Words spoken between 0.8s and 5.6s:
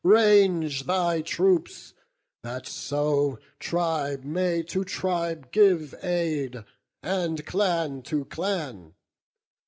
thy troops, that so Tribe may to tribe